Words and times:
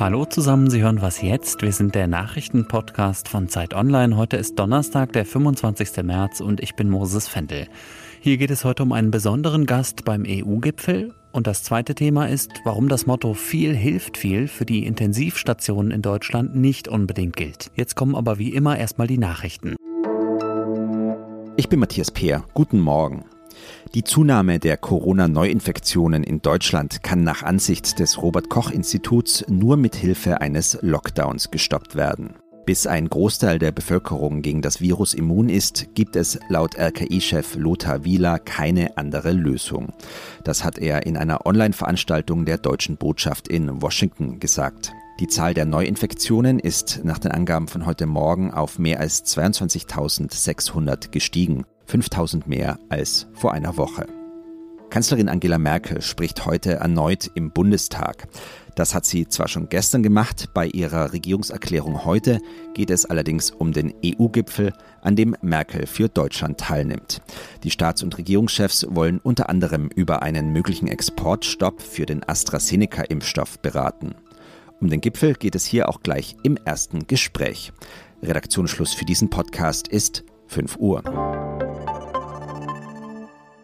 Hallo 0.00 0.24
zusammen, 0.24 0.70
Sie 0.70 0.80
hören 0.80 1.02
was 1.02 1.20
jetzt. 1.20 1.60
Wir 1.60 1.72
sind 1.72 1.94
der 1.94 2.06
Nachrichtenpodcast 2.06 3.28
von 3.28 3.50
Zeit 3.50 3.74
Online. 3.74 4.16
Heute 4.16 4.38
ist 4.38 4.58
Donnerstag, 4.58 5.12
der 5.12 5.26
25. 5.26 6.02
März 6.04 6.40
und 6.40 6.62
ich 6.62 6.74
bin 6.74 6.88
Moses 6.88 7.28
Fendel. 7.28 7.68
Hier 8.18 8.38
geht 8.38 8.50
es 8.50 8.64
heute 8.64 8.82
um 8.82 8.92
einen 8.92 9.10
besonderen 9.10 9.66
Gast 9.66 10.06
beim 10.06 10.24
EU-Gipfel. 10.26 11.12
Und 11.32 11.46
das 11.46 11.64
zweite 11.64 11.94
Thema 11.94 12.30
ist, 12.30 12.50
warum 12.64 12.88
das 12.88 13.04
Motto 13.04 13.34
viel 13.34 13.76
hilft 13.76 14.16
viel 14.16 14.48
für 14.48 14.64
die 14.64 14.86
Intensivstationen 14.86 15.92
in 15.92 16.00
Deutschland 16.00 16.56
nicht 16.56 16.88
unbedingt 16.88 17.36
gilt. 17.36 17.70
Jetzt 17.74 17.94
kommen 17.94 18.14
aber 18.14 18.38
wie 18.38 18.54
immer 18.54 18.78
erstmal 18.78 19.06
die 19.06 19.18
Nachrichten. 19.18 19.76
Ich 21.58 21.68
bin 21.68 21.78
Matthias 21.78 22.10
Peer. 22.10 22.44
Guten 22.54 22.80
Morgen. 22.80 23.26
Die 23.94 24.04
Zunahme 24.04 24.58
der 24.58 24.76
Corona-Neuinfektionen 24.76 26.22
in 26.22 26.42
Deutschland 26.42 27.02
kann 27.02 27.24
nach 27.24 27.42
Ansicht 27.42 27.98
des 27.98 28.22
Robert 28.22 28.48
Koch 28.48 28.70
Instituts 28.70 29.44
nur 29.48 29.76
mit 29.76 29.96
Hilfe 29.96 30.40
eines 30.40 30.78
Lockdowns 30.82 31.50
gestoppt 31.50 31.96
werden. 31.96 32.34
Bis 32.66 32.86
ein 32.86 33.08
Großteil 33.08 33.58
der 33.58 33.72
Bevölkerung 33.72 34.42
gegen 34.42 34.62
das 34.62 34.80
Virus 34.80 35.14
immun 35.14 35.48
ist, 35.48 35.88
gibt 35.94 36.14
es 36.14 36.38
laut 36.48 36.78
RKI-Chef 36.78 37.56
Lothar 37.56 38.04
Wieler 38.04 38.38
keine 38.38 38.96
andere 38.96 39.32
Lösung. 39.32 39.92
Das 40.44 40.62
hat 40.62 40.78
er 40.78 41.04
in 41.06 41.16
einer 41.16 41.46
Online-Veranstaltung 41.46 42.44
der 42.44 42.58
deutschen 42.58 42.96
Botschaft 42.96 43.48
in 43.48 43.82
Washington 43.82 44.38
gesagt. 44.38 44.92
Die 45.18 45.26
Zahl 45.26 45.52
der 45.52 45.66
Neuinfektionen 45.66 46.58
ist 46.58 47.00
nach 47.02 47.18
den 47.18 47.32
Angaben 47.32 47.66
von 47.66 47.86
heute 47.86 48.06
Morgen 48.06 48.52
auf 48.52 48.78
mehr 48.78 49.00
als 49.00 49.24
22.600 49.26 51.10
gestiegen. 51.10 51.64
5000 51.90 52.46
mehr 52.46 52.78
als 52.88 53.26
vor 53.32 53.52
einer 53.52 53.76
Woche. 53.76 54.06
Kanzlerin 54.90 55.28
Angela 55.28 55.58
Merkel 55.58 56.02
spricht 56.02 56.46
heute 56.46 56.74
erneut 56.74 57.30
im 57.34 57.52
Bundestag. 57.52 58.26
Das 58.74 58.94
hat 58.94 59.04
sie 59.04 59.28
zwar 59.28 59.46
schon 59.46 59.68
gestern 59.68 60.02
gemacht, 60.02 60.50
bei 60.54 60.66
ihrer 60.66 61.12
Regierungserklärung 61.12 62.04
heute 62.04 62.40
geht 62.74 62.90
es 62.90 63.04
allerdings 63.04 63.50
um 63.50 63.72
den 63.72 63.92
EU-Gipfel, 64.04 64.72
an 65.02 65.16
dem 65.16 65.36
Merkel 65.42 65.86
für 65.86 66.08
Deutschland 66.08 66.58
teilnimmt. 66.58 67.22
Die 67.62 67.70
Staats- 67.70 68.02
und 68.02 68.18
Regierungschefs 68.18 68.86
wollen 68.90 69.18
unter 69.18 69.48
anderem 69.48 69.88
über 69.88 70.22
einen 70.22 70.52
möglichen 70.52 70.88
Exportstopp 70.88 71.82
für 71.82 72.06
den 72.06 72.24
AstraZeneca-Impfstoff 72.24 73.60
beraten. 73.60 74.14
Um 74.80 74.88
den 74.88 75.00
Gipfel 75.00 75.34
geht 75.34 75.54
es 75.54 75.66
hier 75.66 75.88
auch 75.88 76.02
gleich 76.02 76.36
im 76.42 76.56
ersten 76.56 77.06
Gespräch. 77.06 77.72
Redaktionsschluss 78.22 78.94
für 78.94 79.04
diesen 79.04 79.30
Podcast 79.30 79.88
ist 79.88 80.24
5 80.48 80.78
Uhr. 80.78 81.49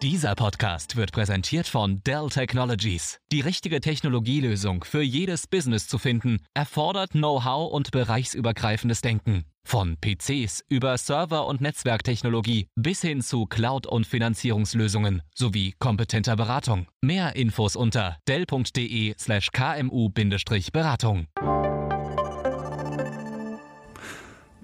Dieser 0.07 0.37
Podcast 0.37 0.95
wird 0.95 1.11
präsentiert 1.11 1.67
von 1.67 2.01
Dell 2.05 2.29
Technologies. 2.29 3.19
Die 3.33 3.41
richtige 3.41 3.81
Technologielösung 3.81 4.85
für 4.85 5.03
jedes 5.03 5.49
Business 5.49 5.89
zu 5.89 5.99
finden, 5.99 6.39
erfordert 6.55 7.11
Know-how 7.11 7.73
und 7.73 7.91
bereichsübergreifendes 7.91 9.01
Denken. 9.01 9.47
Von 9.65 9.97
PCs 10.01 10.63
über 10.69 10.97
Server- 10.97 11.49
und 11.49 11.61
Netzwerktechnologie 11.61 12.69
bis 12.77 13.01
hin 13.01 13.21
zu 13.21 13.47
Cloud- 13.47 13.89
und 13.89 14.07
Finanzierungslösungen 14.07 15.23
sowie 15.35 15.75
kompetenter 15.81 16.37
Beratung. 16.37 16.87
Mehr 17.03 17.35
Infos 17.35 17.75
unter 17.75 18.17
dell.de/kmu-beratung. 18.29 21.27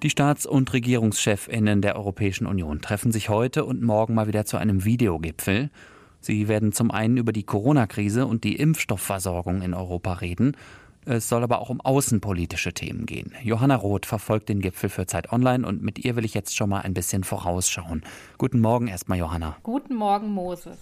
Die 0.03 0.09
Staats- 0.09 0.45
und 0.45 0.73
Regierungschefinnen 0.73 1.81
der 1.81 1.95
Europäischen 1.95 2.45
Union 2.45 2.81
treffen 2.81 3.13
sich 3.13 3.29
heute 3.29 3.63
und 3.63 3.81
morgen 3.81 4.13
mal 4.13 4.27
wieder 4.27 4.43
zu 4.43 4.57
einem 4.57 4.83
Videogipfel. 4.83 5.69
Sie 6.19 6.49
werden 6.49 6.73
zum 6.73 6.91
einen 6.91 7.15
über 7.15 7.31
die 7.31 7.43
Corona-Krise 7.43 8.25
und 8.25 8.43
die 8.43 8.57
Impfstoffversorgung 8.57 9.61
in 9.61 9.73
Europa 9.73 10.11
reden. 10.15 10.57
Es 11.05 11.29
soll 11.29 11.41
aber 11.41 11.61
auch 11.61 11.69
um 11.69 11.79
außenpolitische 11.79 12.73
Themen 12.73 13.05
gehen. 13.05 13.31
Johanna 13.43 13.77
Roth 13.77 14.05
verfolgt 14.05 14.49
den 14.49 14.59
Gipfel 14.59 14.89
für 14.89 15.05
Zeit 15.05 15.31
Online 15.31 15.65
und 15.65 15.81
mit 15.81 16.03
ihr 16.03 16.17
will 16.17 16.25
ich 16.25 16.33
jetzt 16.33 16.53
schon 16.53 16.69
mal 16.69 16.81
ein 16.81 16.93
bisschen 16.93 17.23
vorausschauen. 17.23 18.03
Guten 18.37 18.59
Morgen 18.59 18.89
erstmal, 18.89 19.19
Johanna. 19.19 19.55
Guten 19.63 19.95
Morgen, 19.95 20.33
Moses. 20.33 20.77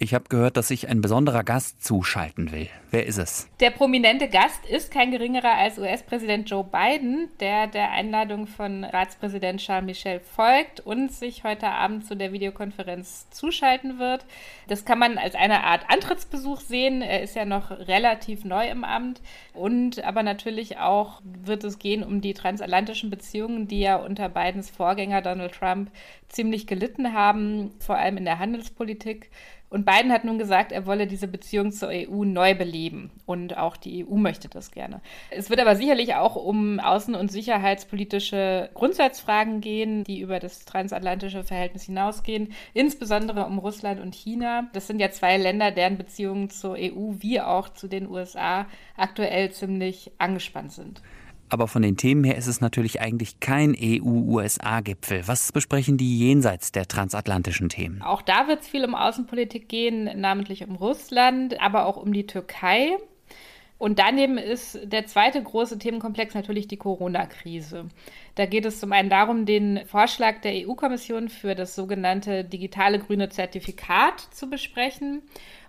Ich 0.00 0.14
habe 0.14 0.26
gehört, 0.28 0.56
dass 0.56 0.68
sich 0.68 0.88
ein 0.88 1.00
besonderer 1.00 1.42
Gast 1.42 1.84
zuschalten 1.84 2.52
will. 2.52 2.68
Wer 2.92 3.06
ist 3.06 3.18
es? 3.18 3.50
Der 3.58 3.70
prominente 3.70 4.28
Gast 4.28 4.64
ist 4.64 4.92
kein 4.92 5.10
geringerer 5.10 5.56
als 5.56 5.76
US-Präsident 5.76 6.48
Joe 6.48 6.62
Biden, 6.62 7.28
der 7.40 7.66
der 7.66 7.90
Einladung 7.90 8.46
von 8.46 8.84
Ratspräsident 8.84 9.60
Charles 9.60 9.86
Michel 9.86 10.20
folgt 10.20 10.78
und 10.78 11.10
sich 11.10 11.42
heute 11.42 11.66
Abend 11.66 12.06
zu 12.06 12.16
der 12.16 12.32
Videokonferenz 12.32 13.28
zuschalten 13.30 13.98
wird. 13.98 14.24
Das 14.68 14.84
kann 14.84 15.00
man 15.00 15.18
als 15.18 15.34
eine 15.34 15.64
Art 15.64 15.82
Antrittsbesuch 15.88 16.60
sehen. 16.60 17.02
Er 17.02 17.22
ist 17.22 17.34
ja 17.34 17.44
noch 17.44 17.72
relativ 17.72 18.44
neu 18.44 18.68
im 18.68 18.84
Amt. 18.84 19.20
Und 19.52 20.04
aber 20.04 20.22
natürlich 20.22 20.78
auch 20.78 21.20
wird 21.24 21.64
es 21.64 21.80
gehen 21.80 22.04
um 22.04 22.20
die 22.20 22.34
transatlantischen 22.34 23.10
Beziehungen, 23.10 23.66
die 23.66 23.80
ja 23.80 23.96
unter 23.96 24.28
Bidens 24.28 24.70
Vorgänger 24.70 25.22
Donald 25.22 25.54
Trump 25.54 25.90
ziemlich 26.28 26.68
gelitten 26.68 27.14
haben, 27.14 27.72
vor 27.80 27.96
allem 27.96 28.16
in 28.16 28.24
der 28.24 28.38
Handelspolitik. 28.38 29.30
Und 29.70 29.84
Biden 29.84 30.12
hat 30.12 30.24
nun 30.24 30.38
gesagt, 30.38 30.72
er 30.72 30.86
wolle 30.86 31.06
diese 31.06 31.28
Beziehung 31.28 31.72
zur 31.72 31.90
EU 31.90 32.24
neu 32.24 32.54
beleben. 32.54 33.10
Und 33.26 33.56
auch 33.58 33.76
die 33.76 34.06
EU 34.06 34.16
möchte 34.16 34.48
das 34.48 34.70
gerne. 34.70 35.00
Es 35.30 35.50
wird 35.50 35.60
aber 35.60 35.76
sicherlich 35.76 36.14
auch 36.14 36.36
um 36.36 36.80
außen- 36.80 37.16
und 37.16 37.30
sicherheitspolitische 37.30 38.70
Grundsatzfragen 38.74 39.60
gehen, 39.60 40.04
die 40.04 40.20
über 40.20 40.40
das 40.40 40.64
transatlantische 40.64 41.44
Verhältnis 41.44 41.84
hinausgehen, 41.84 42.52
insbesondere 42.72 43.44
um 43.44 43.58
Russland 43.58 44.00
und 44.00 44.14
China. 44.14 44.68
Das 44.72 44.86
sind 44.86 45.00
ja 45.00 45.10
zwei 45.10 45.36
Länder, 45.36 45.70
deren 45.70 45.98
Beziehungen 45.98 46.48
zur 46.48 46.72
EU 46.72 47.14
wie 47.18 47.40
auch 47.40 47.68
zu 47.68 47.88
den 47.88 48.08
USA 48.08 48.66
aktuell 48.96 49.52
ziemlich 49.52 50.12
angespannt 50.18 50.72
sind. 50.72 51.02
Aber 51.50 51.68
von 51.68 51.82
den 51.82 51.96
Themen 51.96 52.24
her 52.24 52.36
ist 52.36 52.46
es 52.46 52.60
natürlich 52.60 53.00
eigentlich 53.00 53.40
kein 53.40 53.74
EU-USA-Gipfel. 53.80 55.26
Was 55.26 55.52
besprechen 55.52 55.96
die 55.96 56.18
jenseits 56.18 56.72
der 56.72 56.86
transatlantischen 56.86 57.68
Themen? 57.68 58.02
Auch 58.02 58.22
da 58.22 58.48
wird 58.48 58.62
es 58.62 58.68
viel 58.68 58.84
um 58.84 58.94
Außenpolitik 58.94 59.68
gehen, 59.68 60.10
namentlich 60.20 60.66
um 60.66 60.76
Russland, 60.76 61.60
aber 61.60 61.86
auch 61.86 61.96
um 61.96 62.12
die 62.12 62.26
Türkei. 62.26 62.96
Und 63.78 64.00
daneben 64.00 64.38
ist 64.38 64.80
der 64.82 65.06
zweite 65.06 65.40
große 65.40 65.78
Themenkomplex 65.78 66.34
natürlich 66.34 66.66
die 66.66 66.76
Corona-Krise. 66.76 67.86
Da 68.34 68.46
geht 68.46 68.66
es 68.66 68.80
zum 68.80 68.90
einen 68.90 69.08
darum, 69.08 69.46
den 69.46 69.86
Vorschlag 69.86 70.40
der 70.40 70.66
EU-Kommission 70.66 71.28
für 71.28 71.54
das 71.54 71.76
sogenannte 71.76 72.42
digitale 72.44 72.98
grüne 72.98 73.28
Zertifikat 73.28 74.20
zu 74.20 74.50
besprechen 74.50 75.22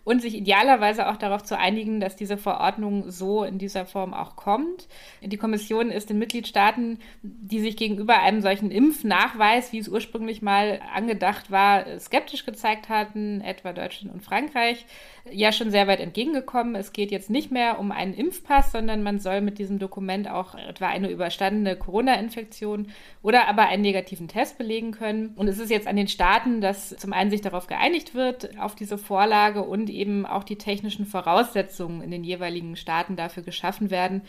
und 0.03 0.21
sich 0.21 0.35
idealerweise 0.35 1.09
auch 1.09 1.17
darauf 1.17 1.43
zu 1.43 1.57
einigen, 1.57 1.99
dass 1.99 2.15
diese 2.15 2.37
Verordnung 2.37 3.09
so 3.11 3.43
in 3.43 3.57
dieser 3.57 3.85
Form 3.85 4.13
auch 4.13 4.35
kommt. 4.35 4.87
Die 5.21 5.37
Kommission 5.37 5.91
ist 5.91 6.09
den 6.09 6.19
Mitgliedstaaten, 6.19 6.99
die 7.21 7.59
sich 7.59 7.77
gegenüber 7.77 8.19
einem 8.19 8.41
solchen 8.41 8.71
Impfnachweis, 8.71 9.71
wie 9.71 9.79
es 9.79 9.89
ursprünglich 9.89 10.41
mal 10.41 10.79
angedacht 10.93 11.51
war, 11.51 11.99
skeptisch 11.99 12.45
gezeigt 12.45 12.89
hatten, 12.89 13.41
etwa 13.41 13.73
Deutschland 13.73 14.13
und 14.13 14.21
Frankreich, 14.21 14.85
ja 15.31 15.51
schon 15.51 15.71
sehr 15.71 15.87
weit 15.87 15.99
entgegengekommen. 15.99 16.75
Es 16.75 16.93
geht 16.93 17.11
jetzt 17.11 17.29
nicht 17.29 17.51
mehr 17.51 17.79
um 17.79 17.91
einen 17.91 18.13
Impfpass, 18.13 18.71
sondern 18.71 19.03
man 19.03 19.19
soll 19.19 19.41
mit 19.41 19.59
diesem 19.59 19.79
Dokument 19.79 20.29
auch 20.29 20.55
etwa 20.55 20.87
eine 20.87 21.09
überstandene 21.09 21.75
Corona-Infektion 21.75 22.87
oder 23.21 23.47
aber 23.47 23.67
einen 23.67 23.81
negativen 23.81 24.27
Test 24.27 24.57
belegen 24.57 24.91
können. 24.91 25.33
Und 25.35 25.47
es 25.47 25.59
ist 25.59 25.69
jetzt 25.69 25.87
an 25.87 25.95
den 25.95 26.07
Staaten, 26.07 26.61
dass 26.61 26.89
zum 26.89 27.13
einen 27.13 27.31
sich 27.31 27.41
darauf 27.41 27.67
geeinigt 27.67 28.15
wird, 28.15 28.57
auf 28.59 28.75
diese 28.75 28.97
Vorlage 28.97 29.63
und 29.63 29.88
eben 29.89 30.25
auch 30.25 30.43
die 30.43 30.57
technischen 30.57 31.05
Voraussetzungen 31.05 32.01
in 32.01 32.11
den 32.11 32.23
jeweiligen 32.23 32.75
Staaten 32.75 33.15
dafür 33.15 33.43
geschaffen 33.43 33.89
werden, 33.89 34.21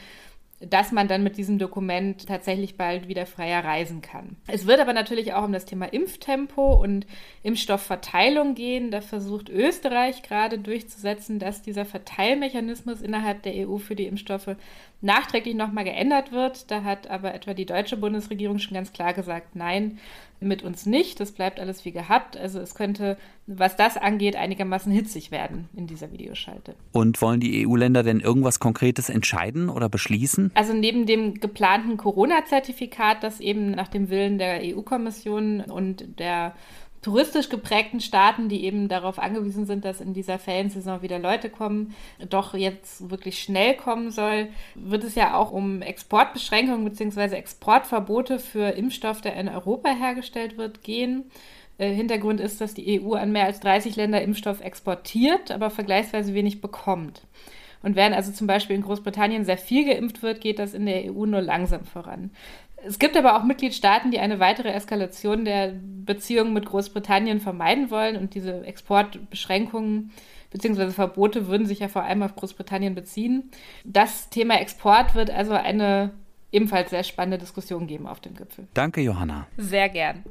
dass 0.60 0.92
man 0.92 1.08
dann 1.08 1.22
mit 1.22 1.38
diesem 1.38 1.58
Dokument 1.58 2.26
tatsächlich 2.26 2.76
bald 2.76 3.08
wieder 3.08 3.24
freier 3.24 3.64
reisen 3.64 4.02
kann. 4.02 4.36
Es 4.46 4.66
wird 4.66 4.78
aber 4.78 4.92
natürlich 4.92 5.32
auch 5.32 5.44
um 5.44 5.52
das 5.52 5.64
Thema 5.64 5.86
Impftempo 5.86 6.74
und 6.74 7.06
Impfstoffverteilung 7.42 8.54
gehen. 8.54 8.90
Da 8.90 9.00
versucht 9.00 9.48
Österreich 9.48 10.22
gerade 10.22 10.58
durchzusetzen, 10.58 11.38
dass 11.38 11.62
dieser 11.62 11.86
Verteilmechanismus 11.86 13.00
innerhalb 13.00 13.42
der 13.42 13.66
EU 13.66 13.78
für 13.78 13.96
die 13.96 14.06
Impfstoffe 14.06 14.56
nachträglich 15.00 15.54
nochmal 15.54 15.84
geändert 15.84 16.32
wird. 16.32 16.70
Da 16.70 16.84
hat 16.84 17.08
aber 17.08 17.34
etwa 17.34 17.54
die 17.54 17.66
deutsche 17.66 17.96
Bundesregierung 17.96 18.58
schon 18.58 18.74
ganz 18.74 18.92
klar 18.92 19.14
gesagt, 19.14 19.56
nein, 19.56 19.98
mit 20.40 20.62
uns 20.62 20.86
nicht. 20.86 21.20
Das 21.20 21.32
bleibt 21.32 21.60
alles 21.60 21.84
wie 21.84 21.92
gehabt. 21.92 22.36
Also 22.36 22.60
es 22.60 22.74
könnte, 22.74 23.16
was 23.46 23.76
das 23.76 23.96
angeht, 23.96 24.36
einigermaßen 24.36 24.90
hitzig 24.92 25.30
werden 25.30 25.68
in 25.74 25.86
dieser 25.86 26.12
Videoschalte. 26.12 26.74
Und 26.92 27.20
wollen 27.20 27.40
die 27.40 27.66
EU-Länder 27.66 28.02
denn 28.02 28.20
irgendwas 28.20 28.58
Konkretes 28.58 29.08
entscheiden 29.08 29.68
oder 29.68 29.88
beschließen? 29.88 30.50
Also 30.54 30.72
neben 30.72 31.06
dem 31.06 31.34
geplanten 31.34 31.96
Corona-Zertifikat, 31.96 33.22
das 33.22 33.40
eben 33.40 33.70
nach 33.72 33.88
dem 33.88 34.08
Willen 34.10 34.38
der 34.38 34.60
EU-Kommission 34.62 35.60
und 35.60 36.18
der 36.18 36.54
touristisch 37.02 37.48
geprägten 37.48 38.00
Staaten, 38.00 38.48
die 38.48 38.64
eben 38.64 38.88
darauf 38.88 39.18
angewiesen 39.18 39.64
sind, 39.64 39.84
dass 39.84 40.00
in 40.00 40.12
dieser 40.12 40.38
Feriensaison 40.38 41.02
wieder 41.02 41.18
Leute 41.18 41.48
kommen, 41.48 41.94
doch 42.28 42.54
jetzt 42.54 43.10
wirklich 43.10 43.42
schnell 43.42 43.74
kommen 43.74 44.10
soll, 44.10 44.48
wird 44.74 45.04
es 45.04 45.14
ja 45.14 45.34
auch 45.34 45.50
um 45.50 45.82
Exportbeschränkungen 45.82 46.84
bzw. 46.84 47.34
Exportverbote 47.36 48.38
für 48.38 48.70
Impfstoff, 48.70 49.20
der 49.20 49.36
in 49.36 49.48
Europa 49.48 49.90
hergestellt 49.90 50.58
wird, 50.58 50.82
gehen. 50.82 51.30
Äh, 51.78 51.94
Hintergrund 51.94 52.40
ist, 52.40 52.60
dass 52.60 52.74
die 52.74 53.00
EU 53.00 53.14
an 53.14 53.32
mehr 53.32 53.46
als 53.46 53.60
30 53.60 53.96
Länder 53.96 54.20
Impfstoff 54.20 54.60
exportiert, 54.60 55.50
aber 55.50 55.70
vergleichsweise 55.70 56.34
wenig 56.34 56.60
bekommt. 56.60 57.22
Und 57.82 57.96
während 57.96 58.14
also 58.14 58.30
zum 58.32 58.46
Beispiel 58.46 58.76
in 58.76 58.82
Großbritannien 58.82 59.46
sehr 59.46 59.56
viel 59.56 59.86
geimpft 59.86 60.22
wird, 60.22 60.42
geht 60.42 60.58
das 60.58 60.74
in 60.74 60.84
der 60.84 61.10
EU 61.10 61.24
nur 61.24 61.40
langsam 61.40 61.84
voran. 61.84 62.30
Es 62.86 62.98
gibt 62.98 63.16
aber 63.16 63.36
auch 63.36 63.44
Mitgliedstaaten, 63.44 64.10
die 64.10 64.20
eine 64.20 64.40
weitere 64.40 64.70
Eskalation 64.70 65.44
der 65.44 65.74
Beziehungen 65.74 66.54
mit 66.54 66.66
Großbritannien 66.66 67.40
vermeiden 67.40 67.90
wollen 67.90 68.16
und 68.16 68.34
diese 68.34 68.64
Exportbeschränkungen 68.64 70.12
bzw. 70.50 70.90
Verbote 70.90 71.46
würden 71.46 71.66
sich 71.66 71.80
ja 71.80 71.88
vor 71.88 72.04
allem 72.04 72.22
auf 72.22 72.34
Großbritannien 72.36 72.94
beziehen. 72.94 73.50
Das 73.84 74.30
Thema 74.30 74.60
Export 74.60 75.14
wird 75.14 75.30
also 75.30 75.52
eine 75.52 76.12
ebenfalls 76.52 76.90
sehr 76.90 77.04
spannende 77.04 77.38
Diskussion 77.38 77.86
geben 77.86 78.06
auf 78.06 78.20
dem 78.20 78.34
Gipfel. 78.34 78.66
Danke, 78.74 79.02
Johanna. 79.02 79.46
Sehr 79.56 79.88
gern. 79.88 80.24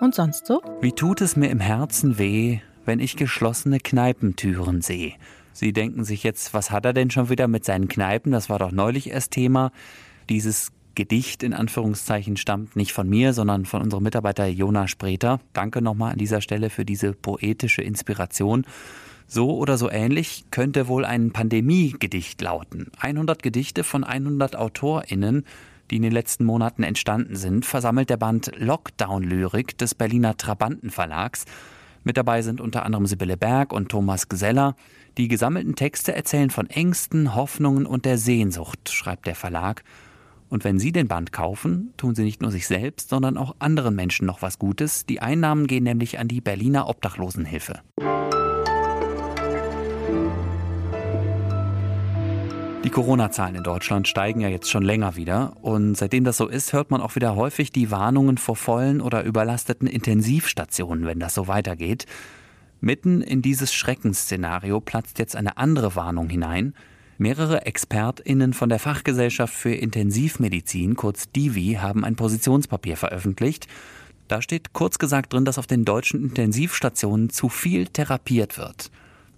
Und 0.00 0.14
sonst 0.14 0.46
so? 0.46 0.62
Wie 0.80 0.92
tut 0.92 1.20
es 1.20 1.36
mir 1.36 1.50
im 1.50 1.60
Herzen 1.60 2.18
weh, 2.18 2.60
wenn 2.86 3.00
ich 3.00 3.16
geschlossene 3.16 3.80
Kneipentüren 3.80 4.80
sehe? 4.80 5.12
Sie 5.52 5.72
denken 5.72 6.04
sich 6.04 6.22
jetzt, 6.22 6.54
was 6.54 6.70
hat 6.70 6.84
er 6.84 6.92
denn 6.92 7.10
schon 7.10 7.28
wieder 7.28 7.48
mit 7.48 7.64
seinen 7.64 7.88
Kneipen? 7.88 8.32
Das 8.32 8.48
war 8.48 8.58
doch 8.58 8.72
neulich 8.72 9.10
erst 9.10 9.32
Thema. 9.32 9.72
Dieses 10.28 10.72
Gedicht 10.94 11.42
in 11.42 11.54
Anführungszeichen 11.54 12.36
stammt 12.36 12.76
nicht 12.76 12.92
von 12.92 13.08
mir, 13.08 13.32
sondern 13.32 13.64
von 13.64 13.82
unserem 13.82 14.02
Mitarbeiter 14.02 14.46
Jona 14.46 14.88
Spreter. 14.88 15.40
Danke 15.52 15.82
nochmal 15.82 16.12
an 16.12 16.18
dieser 16.18 16.40
Stelle 16.40 16.70
für 16.70 16.84
diese 16.84 17.12
poetische 17.12 17.82
Inspiration. 17.82 18.66
So 19.26 19.56
oder 19.56 19.78
so 19.78 19.88
ähnlich 19.88 20.44
könnte 20.50 20.88
wohl 20.88 21.04
ein 21.04 21.30
Pandemie-Gedicht 21.30 22.40
lauten. 22.40 22.90
100 22.98 23.42
Gedichte 23.42 23.84
von 23.84 24.02
100 24.02 24.56
AutorInnen, 24.56 25.44
die 25.90 25.96
in 25.96 26.02
den 26.02 26.12
letzten 26.12 26.44
Monaten 26.44 26.82
entstanden 26.82 27.36
sind, 27.36 27.64
versammelt 27.64 28.10
der 28.10 28.16
Band 28.16 28.50
Lockdown-Lyrik 28.56 29.78
des 29.78 29.94
Berliner 29.94 30.36
Trabanten 30.36 30.90
Verlags. 30.90 31.44
Mit 32.02 32.16
dabei 32.16 32.42
sind 32.42 32.60
unter 32.60 32.84
anderem 32.84 33.06
Sibylle 33.06 33.36
Berg 33.36 33.72
und 33.72 33.88
Thomas 33.88 34.28
Geseller. 34.28 34.74
Die 35.18 35.26
gesammelten 35.26 35.74
Texte 35.74 36.14
erzählen 36.14 36.50
von 36.50 36.70
Ängsten, 36.70 37.34
Hoffnungen 37.34 37.84
und 37.84 38.04
der 38.04 38.16
Sehnsucht, 38.16 38.90
schreibt 38.90 39.26
der 39.26 39.34
Verlag. 39.34 39.82
Und 40.48 40.64
wenn 40.64 40.78
Sie 40.78 40.92
den 40.92 41.08
Band 41.08 41.32
kaufen, 41.32 41.92
tun 41.96 42.14
Sie 42.14 42.22
nicht 42.22 42.42
nur 42.42 42.50
sich 42.50 42.66
selbst, 42.66 43.08
sondern 43.08 43.36
auch 43.36 43.56
anderen 43.58 43.94
Menschen 43.94 44.26
noch 44.26 44.42
was 44.42 44.58
Gutes. 44.58 45.06
Die 45.06 45.20
Einnahmen 45.20 45.66
gehen 45.66 45.84
nämlich 45.84 46.18
an 46.18 46.28
die 46.28 46.40
Berliner 46.40 46.88
Obdachlosenhilfe. 46.88 47.80
Die 52.82 52.90
Corona-Zahlen 52.90 53.56
in 53.56 53.62
Deutschland 53.62 54.08
steigen 54.08 54.40
ja 54.40 54.48
jetzt 54.48 54.70
schon 54.70 54.82
länger 54.82 55.14
wieder. 55.14 55.52
Und 55.60 55.96
seitdem 55.96 56.24
das 56.24 56.36
so 56.36 56.48
ist, 56.48 56.72
hört 56.72 56.90
man 56.90 57.00
auch 57.00 57.14
wieder 57.14 57.36
häufig 57.36 57.72
die 57.72 57.90
Warnungen 57.90 58.38
vor 58.38 58.56
vollen 58.56 59.00
oder 59.00 59.22
überlasteten 59.22 59.86
Intensivstationen, 59.86 61.04
wenn 61.04 61.20
das 61.20 61.34
so 61.34 61.46
weitergeht. 61.46 62.06
Mitten 62.80 63.20
in 63.20 63.42
dieses 63.42 63.74
Schreckensszenario 63.74 64.80
platzt 64.80 65.18
jetzt 65.18 65.36
eine 65.36 65.58
andere 65.58 65.96
Warnung 65.96 66.28
hinein. 66.28 66.74
Mehrere 67.18 67.66
ExpertInnen 67.66 68.54
von 68.54 68.70
der 68.70 68.78
Fachgesellschaft 68.78 69.52
für 69.52 69.74
Intensivmedizin, 69.74 70.96
kurz 70.96 71.30
DIVI, 71.30 71.78
haben 71.80 72.04
ein 72.04 72.16
Positionspapier 72.16 72.96
veröffentlicht. 72.96 73.66
Da 74.28 74.40
steht 74.40 74.72
kurz 74.72 74.98
gesagt 74.98 75.32
drin, 75.32 75.44
dass 75.44 75.58
auf 75.58 75.66
den 75.66 75.84
deutschen 75.84 76.22
Intensivstationen 76.22 77.28
zu 77.28 77.50
viel 77.50 77.88
therapiert 77.88 78.56
wird. 78.56 78.90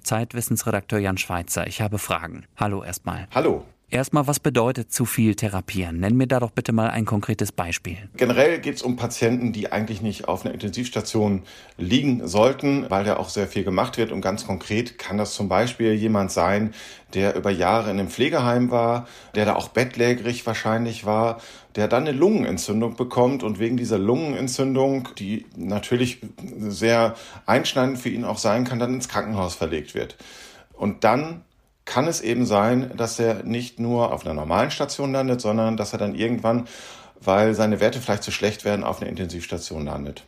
Zeitwissensredakteur 0.02 1.00
Jan 1.00 1.18
Schweitzer. 1.18 1.66
Ich 1.66 1.80
habe 1.80 1.98
Fragen. 1.98 2.44
Hallo 2.56 2.84
erstmal. 2.84 3.26
Hallo. 3.34 3.64
Erstmal, 3.92 4.26
was 4.26 4.40
bedeutet 4.40 4.90
zu 4.90 5.04
viel 5.04 5.34
therapieren? 5.34 6.00
Nenn 6.00 6.16
mir 6.16 6.26
da 6.26 6.40
doch 6.40 6.50
bitte 6.50 6.72
mal 6.72 6.88
ein 6.88 7.04
konkretes 7.04 7.52
Beispiel. 7.52 7.98
Generell 8.16 8.58
geht 8.58 8.76
es 8.76 8.82
um 8.82 8.96
Patienten, 8.96 9.52
die 9.52 9.70
eigentlich 9.70 10.00
nicht 10.00 10.28
auf 10.28 10.46
einer 10.46 10.54
Intensivstation 10.54 11.42
liegen 11.76 12.26
sollten, 12.26 12.88
weil 12.88 13.04
da 13.04 13.18
auch 13.18 13.28
sehr 13.28 13.46
viel 13.46 13.64
gemacht 13.64 13.98
wird. 13.98 14.10
Und 14.10 14.22
ganz 14.22 14.46
konkret 14.46 14.96
kann 14.96 15.18
das 15.18 15.34
zum 15.34 15.50
Beispiel 15.50 15.92
jemand 15.92 16.32
sein, 16.32 16.72
der 17.12 17.36
über 17.36 17.50
Jahre 17.50 17.90
in 17.90 17.98
einem 17.98 18.08
Pflegeheim 18.08 18.70
war, 18.70 19.06
der 19.34 19.44
da 19.44 19.56
auch 19.56 19.68
bettlägerig 19.68 20.46
wahrscheinlich 20.46 21.04
war, 21.04 21.42
der 21.76 21.86
dann 21.86 22.06
eine 22.06 22.16
Lungenentzündung 22.16 22.96
bekommt 22.96 23.42
und 23.42 23.58
wegen 23.58 23.76
dieser 23.76 23.98
Lungenentzündung, 23.98 25.10
die 25.18 25.44
natürlich 25.54 26.20
sehr 26.56 27.14
einschneidend 27.44 27.98
für 27.98 28.08
ihn 28.08 28.24
auch 28.24 28.38
sein 28.38 28.64
kann, 28.64 28.78
dann 28.78 28.94
ins 28.94 29.10
Krankenhaus 29.10 29.54
verlegt 29.54 29.94
wird. 29.94 30.16
Und 30.72 31.04
dann 31.04 31.42
kann 31.84 32.06
es 32.06 32.20
eben 32.20 32.46
sein, 32.46 32.92
dass 32.96 33.18
er 33.18 33.42
nicht 33.42 33.80
nur 33.80 34.12
auf 34.12 34.24
einer 34.24 34.34
normalen 34.34 34.70
Station 34.70 35.12
landet, 35.12 35.40
sondern 35.40 35.76
dass 35.76 35.92
er 35.92 35.98
dann 35.98 36.14
irgendwann, 36.14 36.66
weil 37.20 37.54
seine 37.54 37.80
Werte 37.80 38.00
vielleicht 38.00 38.22
zu 38.22 38.30
schlecht 38.30 38.64
werden, 38.64 38.84
auf 38.84 39.00
einer 39.00 39.10
Intensivstation 39.10 39.86
landet. 39.86 40.24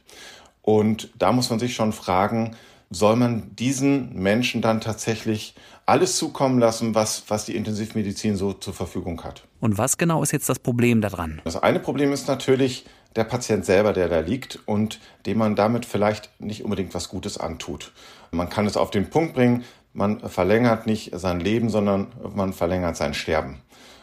Und 0.62 1.10
da 1.18 1.32
muss 1.32 1.50
man 1.50 1.58
sich 1.58 1.74
schon 1.74 1.92
fragen, 1.92 2.56
soll 2.90 3.16
man 3.16 3.54
diesen 3.56 4.14
Menschen 4.14 4.62
dann 4.62 4.80
tatsächlich 4.80 5.54
alles 5.86 6.16
zukommen 6.16 6.58
lassen, 6.58 6.94
was, 6.94 7.24
was 7.28 7.44
die 7.44 7.56
Intensivmedizin 7.56 8.36
so 8.36 8.52
zur 8.52 8.72
Verfügung 8.72 9.22
hat. 9.24 9.44
Und 9.60 9.76
was 9.76 9.98
genau 9.98 10.22
ist 10.22 10.32
jetzt 10.32 10.48
das 10.48 10.58
Problem 10.58 11.00
daran? 11.00 11.40
Das 11.44 11.56
eine 11.56 11.80
Problem 11.80 12.12
ist 12.12 12.28
natürlich 12.28 12.86
der 13.16 13.24
Patient 13.24 13.64
selber, 13.64 13.92
der 13.92 14.08
da 14.08 14.20
liegt 14.20 14.58
und 14.66 15.00
dem 15.26 15.38
man 15.38 15.56
damit 15.56 15.86
vielleicht 15.86 16.30
nicht 16.40 16.64
unbedingt 16.64 16.94
was 16.94 17.08
Gutes 17.08 17.38
antut. 17.38 17.92
Man 18.30 18.48
kann 18.48 18.66
es 18.66 18.76
auf 18.76 18.90
den 18.90 19.10
Punkt 19.10 19.34
bringen, 19.34 19.64
man 19.94 20.20
verlängert 20.28 20.86
nicht 20.86 21.18
sein 21.18 21.40
Leben, 21.40 21.70
sondern 21.70 22.08
man 22.34 22.52
verlängert 22.52 22.96
sein 22.96 23.14
Sterben. 23.14 23.62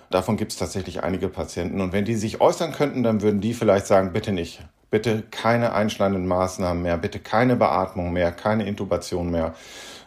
Davon 0.10 0.38
gibt 0.38 0.52
es 0.52 0.58
tatsächlich 0.58 1.04
einige 1.04 1.30
Patienten. 1.30 1.80
Und 1.80 1.94
wenn 1.94 2.06
die 2.06 2.16
sich 2.16 2.42
äußern 2.42 2.72
könnten, 2.72 3.04
dann 3.04 3.22
würden 3.22 3.40
die 3.40 3.54
vielleicht 3.54 3.86
sagen, 3.88 4.12
bitte 4.12 4.32
nicht. 4.32 4.64
Bitte 4.90 5.24
keine 5.32 5.74
einschneidenden 5.74 6.28
Maßnahmen 6.28 6.82
mehr, 6.84 6.98
bitte 6.98 7.20
keine 7.20 7.56
Beatmung 7.56 8.12
mehr, 8.12 8.32
keine 8.32 8.66
Intubation 8.68 9.32
mehr. 9.32 9.54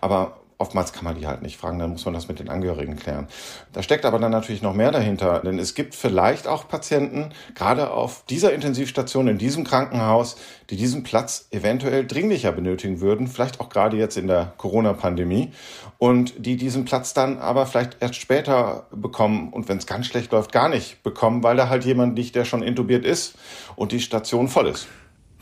Aber 0.03 0.39
oftmals 0.59 0.93
kann 0.93 1.05
man 1.05 1.17
die 1.17 1.27
halt 1.27 1.43
nicht 1.43 1.57
fragen, 1.57 1.79
dann 1.79 1.91
muss 1.91 2.05
man 2.05 2.15
das 2.15 2.29
mit 2.29 2.39
den 2.39 2.49
Angehörigen 2.49 2.97
klären. 2.97 3.27
Da 3.73 3.83
steckt 3.83 4.05
aber 4.05 4.19
dann 4.19 4.31
natürlich 4.31 4.63
noch 4.63 4.75
mehr 4.75 4.93
dahinter, 4.93 5.41
denn 5.41 5.59
es 5.59 5.75
gibt 5.75 5.95
vielleicht 5.95 6.47
auch 6.47 6.69
Patienten, 6.69 7.31
gerade 7.55 7.91
auf 7.91 8.25
dieser 8.29 8.53
Intensivstation, 8.53 9.29
in 9.29 9.39
diesem 9.39 9.65
Krankenhaus, 9.65 10.37
die 10.71 10.77
diesen 10.77 11.03
Platz 11.03 11.49
eventuell 11.51 12.07
dringlicher 12.07 12.53
benötigen 12.53 13.01
würden, 13.01 13.27
vielleicht 13.27 13.61
auch 13.61 13.69
gerade 13.69 13.97
jetzt 13.97 14.17
in 14.17 14.27
der 14.27 14.53
Corona-Pandemie 14.57 15.53
und 15.99 16.35
die 16.45 16.57
diesen 16.57 16.85
Platz 16.85 17.15
dann 17.15 17.39
aber 17.39 17.67
vielleicht 17.67 17.97
erst 18.01 18.17
später 18.17 18.87
bekommen 18.91 19.53
und 19.53 19.69
wenn 19.69 19.79
es 19.79 19.87
ganz 19.87 20.07
schlecht 20.07 20.33
läuft, 20.33 20.53
gar 20.53 20.69
nicht 20.69 21.03
bekommen, 21.03 21.43
weil 21.43 21.57
da 21.57 21.69
halt 21.69 21.85
jemand 21.85 22.17
liegt, 22.17 22.35
der 22.35 22.45
schon 22.45 22.63
intubiert 22.63 23.05
ist 23.05 23.35
und 23.77 23.93
die 23.93 24.01
Station 24.01 24.49
voll 24.49 24.69
ist. 24.69 24.87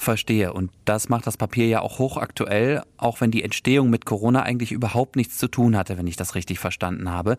Verstehe. 0.02 0.52
Und 0.52 0.70
das 0.84 1.08
macht 1.08 1.26
das 1.26 1.36
Papier 1.36 1.66
ja 1.66 1.80
auch 1.80 1.98
hochaktuell, 1.98 2.82
auch 2.96 3.20
wenn 3.20 3.30
die 3.30 3.42
Entstehung 3.42 3.90
mit 3.90 4.04
Corona 4.04 4.42
eigentlich 4.42 4.72
überhaupt 4.72 5.16
nichts 5.16 5.38
zu 5.38 5.48
tun 5.48 5.76
hatte, 5.76 5.96
wenn 5.98 6.06
ich 6.06 6.16
das 6.16 6.34
richtig 6.34 6.58
verstanden 6.58 7.10
habe. 7.10 7.38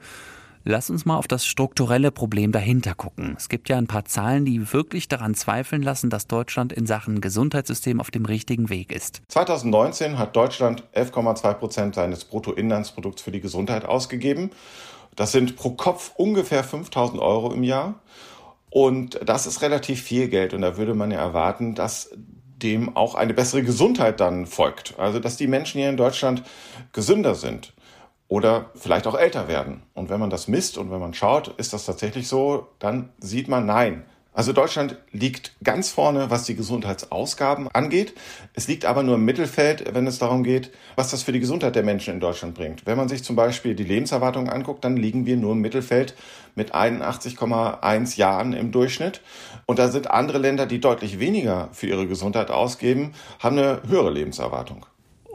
Lass 0.65 0.89
uns 0.89 1.05
mal 1.05 1.17
auf 1.17 1.27
das 1.27 1.45
strukturelle 1.45 2.09
Problem 2.09 2.53
dahinter 2.53 2.95
gucken. 2.95 3.35
Es 3.37 3.49
gibt 3.49 3.67
ja 3.67 3.77
ein 3.77 3.87
paar 3.87 4.05
Zahlen, 4.05 4.45
die 4.45 4.71
wirklich 4.71 5.09
daran 5.09 5.35
zweifeln 5.35 5.83
lassen, 5.83 6.09
dass 6.09 6.27
Deutschland 6.27 6.71
in 6.71 6.85
Sachen 6.85 7.19
Gesundheitssystem 7.19 7.99
auf 7.99 8.11
dem 8.11 8.23
richtigen 8.23 8.69
Weg 8.69 8.93
ist. 8.93 9.21
2019 9.27 10.17
hat 10.17 10.35
Deutschland 10.37 10.85
11,2 10.95 11.53
Prozent 11.55 11.95
seines 11.95 12.23
Bruttoinlandsprodukts 12.23 13.21
für 13.21 13.31
die 13.31 13.41
Gesundheit 13.41 13.83
ausgegeben. 13.83 14.51
Das 15.17 15.33
sind 15.33 15.57
pro 15.57 15.71
Kopf 15.71 16.13
ungefähr 16.15 16.63
5000 16.63 17.21
Euro 17.21 17.51
im 17.51 17.63
Jahr. 17.63 17.95
Und 18.69 19.19
das 19.25 19.45
ist 19.45 19.61
relativ 19.61 20.01
viel 20.01 20.29
Geld. 20.29 20.53
Und 20.53 20.61
da 20.61 20.77
würde 20.77 20.95
man 20.95 21.11
ja 21.11 21.19
erwarten, 21.19 21.75
dass 21.75 22.09
dem 22.63 22.95
auch 22.95 23.15
eine 23.15 23.33
bessere 23.33 23.63
Gesundheit 23.63 24.19
dann 24.19 24.45
folgt. 24.45 24.97
Also 24.97 25.19
dass 25.19 25.37
die 25.37 25.47
Menschen 25.47 25.79
hier 25.79 25.89
in 25.89 25.97
Deutschland 25.97 26.43
gesünder 26.93 27.35
sind 27.35 27.73
oder 28.27 28.71
vielleicht 28.75 29.05
auch 29.05 29.15
älter 29.15 29.47
werden. 29.47 29.83
Und 29.93 30.09
wenn 30.09 30.19
man 30.19 30.29
das 30.29 30.47
misst 30.47 30.77
und 30.77 30.89
wenn 30.89 30.99
man 30.99 31.13
schaut, 31.13 31.49
ist 31.57 31.73
das 31.73 31.85
tatsächlich 31.85 32.27
so, 32.27 32.67
dann 32.79 33.09
sieht 33.19 33.47
man, 33.47 33.65
nein, 33.65 34.05
also 34.33 34.51
Deutschland 34.51 34.97
liegt 35.11 35.53
ganz 35.63 35.89
vorne, 35.91 36.29
was 36.29 36.45
die 36.45 36.55
Gesundheitsausgaben 36.55 37.67
angeht. 37.67 38.13
Es 38.53 38.67
liegt 38.67 38.85
aber 38.85 39.03
nur 39.03 39.15
im 39.15 39.25
Mittelfeld, 39.25 39.93
wenn 39.93 40.07
es 40.07 40.17
darum 40.17 40.43
geht, 40.43 40.71
was 40.95 41.11
das 41.11 41.21
für 41.21 41.31
die 41.31 41.39
Gesundheit 41.39 41.75
der 41.75 41.83
Menschen 41.83 42.15
in 42.15 42.19
Deutschland 42.19 42.55
bringt. 42.55 42.85
Wenn 42.85 42.97
man 42.97 43.09
sich 43.09 43.23
zum 43.23 43.35
Beispiel 43.35 43.75
die 43.75 43.83
Lebenserwartung 43.83 44.49
anguckt, 44.49 44.83
dann 44.83 44.97
liegen 44.97 45.25
wir 45.25 45.37
nur 45.37 45.51
im 45.51 45.61
Mittelfeld 45.61 46.15
mit 46.55 46.73
81,1 46.73 48.17
Jahren 48.17 48.53
im 48.53 48.71
Durchschnitt. 48.71 49.21
Und 49.65 49.77
da 49.77 49.89
sind 49.89 50.09
andere 50.09 50.39
Länder, 50.39 50.65
die 50.65 50.79
deutlich 50.79 51.19
weniger 51.19 51.69
für 51.71 51.87
ihre 51.87 52.07
Gesundheit 52.07 52.49
ausgeben, 52.49 53.13
haben 53.39 53.57
eine 53.57 53.81
höhere 53.87 54.11
Lebenserwartung. 54.11 54.85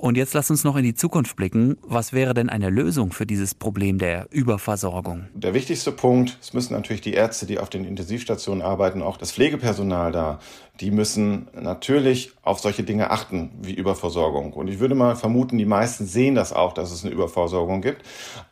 Und 0.01 0.17
jetzt 0.17 0.33
lass 0.33 0.49
uns 0.49 0.63
noch 0.63 0.77
in 0.77 0.85
die 0.85 0.95
Zukunft 0.95 1.35
blicken. 1.35 1.77
Was 1.83 2.13
wäre 2.13 2.33
denn 2.33 2.49
eine 2.49 2.71
Lösung 2.71 3.11
für 3.11 3.27
dieses 3.27 3.53
Problem 3.53 3.99
der 3.99 4.29
Überversorgung? 4.31 5.27
Der 5.35 5.55
wichtigste 5.55 5.91
Punkt, 5.91 6.39
es 6.41 6.53
müssen 6.53 6.73
natürlich 6.75 7.01
die 7.01 7.15
Ärzte, 7.15 7.47
die 7.47 7.59
auf 7.59 7.69
den 7.69 7.85
Intensivstationen 7.85 8.63
arbeiten, 8.63 9.03
auch 9.03 9.17
das 9.17 9.33
Pflegepersonal 9.33 10.13
da, 10.13 10.39
die 10.79 10.93
müssen 10.93 11.49
natürlich 11.53 12.31
auf 12.43 12.61
solche 12.61 12.85
Dinge 12.85 13.11
achten 13.11 13.51
wie 13.61 13.75
Überversorgung. 13.75 14.53
Und 14.53 14.69
ich 14.69 14.79
würde 14.79 14.95
mal 14.95 15.17
vermuten, 15.17 15.59
die 15.59 15.67
meisten 15.67 16.07
sehen 16.07 16.37
das 16.37 16.53
auch, 16.53 16.75
dass 16.75 16.93
es 16.93 17.05
eine 17.05 17.13
Überversorgung 17.13 17.83
gibt. 17.83 18.03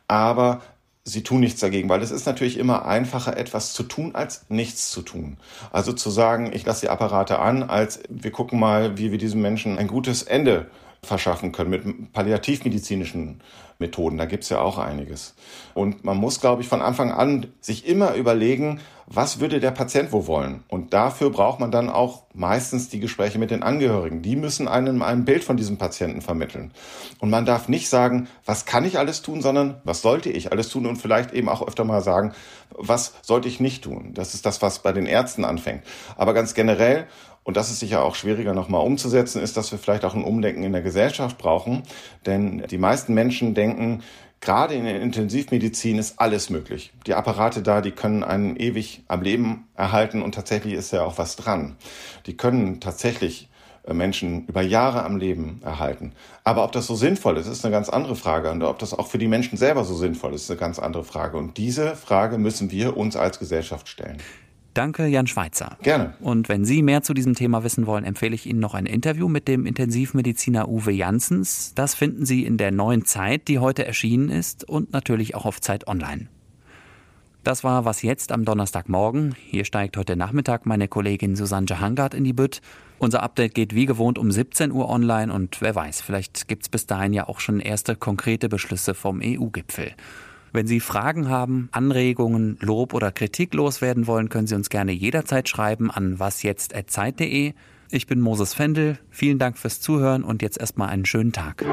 Aber 0.09 0.59
sie 1.05 1.23
tun 1.23 1.39
nichts 1.39 1.61
dagegen, 1.61 1.87
weil 1.87 2.01
es 2.01 2.11
ist 2.11 2.25
natürlich 2.25 2.57
immer 2.57 2.85
einfacher, 2.85 3.37
etwas 3.37 3.71
zu 3.71 3.83
tun, 3.83 4.15
als 4.15 4.45
nichts 4.49 4.91
zu 4.91 5.01
tun. 5.01 5.37
Also 5.71 5.93
zu 5.93 6.09
sagen, 6.09 6.51
ich 6.53 6.65
lasse 6.65 6.81
die 6.81 6.89
Apparate 6.89 7.39
an, 7.39 7.63
als 7.63 8.01
wir 8.09 8.31
gucken 8.31 8.59
mal, 8.59 8.97
wie 8.97 9.11
wir 9.11 9.17
diesem 9.17 9.41
Menschen 9.41 9.77
ein 9.77 9.87
gutes 9.87 10.23
Ende 10.23 10.69
verschaffen 11.07 11.51
können 11.51 11.69
mit 11.69 12.13
palliativmedizinischen 12.13 13.41
Methoden. 13.79 14.17
Da 14.17 14.25
gibt 14.25 14.43
es 14.43 14.49
ja 14.49 14.59
auch 14.59 14.77
einiges. 14.77 15.35
Und 15.73 16.03
man 16.03 16.17
muss, 16.17 16.39
glaube 16.39 16.61
ich, 16.61 16.67
von 16.67 16.81
Anfang 16.81 17.11
an 17.11 17.47
sich 17.61 17.87
immer 17.87 18.15
überlegen, 18.15 18.79
was 19.09 19.39
würde 19.39 19.61
der 19.61 19.71
Patient 19.71 20.11
wo 20.11 20.27
wollen? 20.27 20.63
Und 20.67 20.93
dafür 20.93 21.29
braucht 21.29 21.61
man 21.61 21.71
dann 21.71 21.89
auch 21.89 22.23
meistens 22.33 22.89
die 22.89 22.99
Gespräche 22.99 23.39
mit 23.39 23.51
den 23.51 23.63
Angehörigen. 23.63 24.21
Die 24.21 24.35
müssen 24.35 24.67
einem 24.67 25.01
ein 25.01 25.23
Bild 25.23 25.45
von 25.45 25.55
diesem 25.55 25.77
Patienten 25.77 26.21
vermitteln. 26.21 26.71
Und 27.19 27.29
man 27.29 27.45
darf 27.45 27.69
nicht 27.69 27.87
sagen, 27.87 28.27
was 28.45 28.65
kann 28.65 28.83
ich 28.83 28.99
alles 28.99 29.21
tun, 29.21 29.41
sondern 29.41 29.79
was 29.85 30.01
sollte 30.01 30.29
ich 30.29 30.51
alles 30.51 30.67
tun 30.67 30.85
und 30.85 30.97
vielleicht 30.97 31.31
eben 31.31 31.47
auch 31.47 31.65
öfter 31.65 31.85
mal 31.85 32.01
sagen, 32.01 32.33
was 32.71 33.13
sollte 33.21 33.47
ich 33.47 33.61
nicht 33.61 33.83
tun. 33.83 34.11
Das 34.13 34.33
ist 34.33 34.45
das, 34.45 34.61
was 34.61 34.79
bei 34.79 34.91
den 34.91 35.05
Ärzten 35.05 35.45
anfängt. 35.45 35.83
Aber 36.17 36.33
ganz 36.33 36.53
generell 36.53 37.07
und 37.47 37.55
das 37.55 37.71
ist 37.71 37.79
sicher 37.79 38.03
auch 38.03 38.15
schwieriger 38.15 38.53
nochmal 38.53 38.85
umzusetzen, 38.85 39.41
ist, 39.41 39.55
dass 39.55 39.71
wir 39.71 39.79
vielleicht 39.79 40.03
auch 40.03 40.13
ein 40.13 40.25
Umdenken 40.25 40.63
in 40.63 40.73
der 40.73 40.81
Gesellschaft 40.81 41.37
brauchen. 41.37 41.83
Denn 42.25 42.65
die 42.69 42.77
meisten 42.77 43.13
Menschen 43.13 43.53
denken, 43.53 43.66
gerade 44.41 44.75
in 44.75 44.85
der 44.85 45.01
Intensivmedizin 45.01 45.97
ist 45.97 46.19
alles 46.19 46.49
möglich. 46.49 46.93
Die 47.05 47.13
Apparate 47.13 47.61
da, 47.61 47.81
die 47.81 47.91
können 47.91 48.23
einen 48.23 48.55
ewig 48.55 49.03
am 49.07 49.21
Leben 49.21 49.67
erhalten 49.75 50.21
und 50.21 50.35
tatsächlich 50.35 50.73
ist 50.73 50.91
ja 50.91 51.03
auch 51.03 51.17
was 51.17 51.35
dran. 51.35 51.75
Die 52.25 52.37
können 52.37 52.79
tatsächlich 52.79 53.49
äh, 53.87 53.93
Menschen 53.93 54.45
über 54.47 54.61
Jahre 54.61 55.03
am 55.03 55.17
Leben 55.17 55.61
erhalten. 55.63 56.13
Aber 56.43 56.63
ob 56.63 56.71
das 56.71 56.87
so 56.87 56.95
sinnvoll 56.95 57.37
ist, 57.37 57.47
ist 57.47 57.65
eine 57.65 57.71
ganz 57.71 57.89
andere 57.89 58.15
Frage. 58.15 58.51
Und 58.51 58.63
ob 58.63 58.79
das 58.79 58.93
auch 58.93 59.07
für 59.07 59.17
die 59.17 59.27
Menschen 59.27 59.57
selber 59.57 59.83
so 59.83 59.95
sinnvoll 59.95 60.33
ist, 60.33 60.43
ist 60.43 60.51
eine 60.51 60.59
ganz 60.59 60.79
andere 60.79 61.03
Frage. 61.03 61.37
Und 61.37 61.57
diese 61.57 61.95
Frage 61.95 62.37
müssen 62.37 62.71
wir 62.71 62.97
uns 62.97 63.15
als 63.15 63.39
Gesellschaft 63.39 63.87
stellen. 63.87 64.17
Danke, 64.77 65.07
Jan 65.07 65.25
Schweitzer. 65.25 65.75
Gerne. 65.81 66.13
Und 66.19 66.49
wenn 66.49 66.63
Sie 66.63 66.83
mehr 66.83 67.01
zu 67.01 67.15
diesem 67.15 67.33
Thema 67.33 67.63
wissen 67.63 67.87
wollen, 67.87 68.03
empfehle 68.03 68.35
ich 68.35 68.45
Ihnen 68.45 68.59
noch 68.59 68.75
ein 68.75 68.85
Interview 68.85 69.27
mit 69.27 69.47
dem 69.47 69.65
Intensivmediziner 69.65 70.69
Uwe 70.69 70.91
Janssens. 70.91 71.73
Das 71.73 71.95
finden 71.95 72.27
Sie 72.27 72.45
in 72.45 72.57
der 72.57 72.69
neuen 72.71 73.03
Zeit, 73.03 73.47
die 73.47 73.57
heute 73.57 73.87
erschienen 73.87 74.29
ist 74.29 74.69
und 74.69 74.93
natürlich 74.93 75.33
auch 75.33 75.45
auf 75.45 75.61
Zeit 75.61 75.87
Online. 75.87 76.27
Das 77.43 77.63
war 77.63 77.85
was 77.85 78.03
jetzt 78.03 78.31
am 78.31 78.45
Donnerstagmorgen. 78.45 79.33
Hier 79.47 79.65
steigt 79.65 79.97
heute 79.97 80.15
Nachmittag 80.15 80.67
meine 80.67 80.87
Kollegin 80.87 81.35
Susanne 81.35 81.65
Jahangard 81.67 82.13
in 82.13 82.23
die 82.23 82.33
Bütt. 82.33 82.61
Unser 82.99 83.23
Update 83.23 83.55
geht 83.55 83.73
wie 83.73 83.87
gewohnt 83.87 84.19
um 84.19 84.31
17 84.31 84.71
Uhr 84.71 84.89
online 84.89 85.33
und 85.33 85.59
wer 85.59 85.73
weiß, 85.73 86.01
vielleicht 86.01 86.47
gibt 86.47 86.63
es 86.63 86.69
bis 86.69 86.85
dahin 86.85 87.13
ja 87.13 87.27
auch 87.27 87.39
schon 87.39 87.61
erste 87.61 87.95
konkrete 87.95 88.47
Beschlüsse 88.47 88.93
vom 88.93 89.21
EU-Gipfel. 89.23 89.93
Wenn 90.53 90.67
Sie 90.67 90.79
Fragen 90.79 91.29
haben, 91.29 91.69
Anregungen, 91.71 92.57
Lob 92.61 92.93
oder 92.93 93.11
Kritik 93.11 93.53
loswerden 93.53 94.07
wollen, 94.07 94.29
können 94.29 94.47
Sie 94.47 94.55
uns 94.55 94.69
gerne 94.69 94.91
jederzeit 94.91 95.49
schreiben 95.49 95.91
an 95.91 96.19
wasjetzt.zeit.de. 96.19 97.53
Ich 97.91 98.07
bin 98.07 98.21
Moses 98.21 98.53
Fendel. 98.53 98.97
Vielen 99.09 99.39
Dank 99.39 99.57
fürs 99.57 99.81
Zuhören 99.81 100.23
und 100.23 100.41
jetzt 100.41 100.59
erstmal 100.59 100.89
einen 100.89 101.05
schönen 101.05 101.31
Tag. 101.31 101.65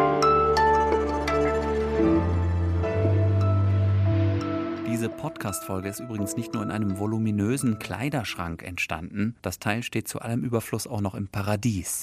Diese 4.87 5.09
Podcast-Folge 5.09 5.89
ist 5.89 6.01
übrigens 6.01 6.37
nicht 6.37 6.55
nur 6.55 6.63
in 6.63 6.71
einem 6.71 6.99
voluminösen 6.99 7.79
Kleiderschrank 7.79 8.63
entstanden. 8.63 9.35
Das 9.43 9.59
Teil 9.59 9.83
steht 9.83 10.09
zu 10.09 10.21
allem 10.21 10.45
Überfluss 10.45 10.87
auch 10.87 11.01
noch 11.01 11.15
im 11.15 11.29
Paradies. 11.29 12.03